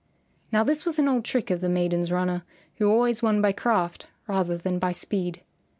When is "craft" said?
3.51-4.07